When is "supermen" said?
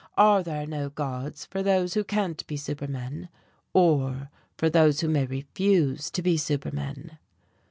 2.57-3.29, 6.37-7.19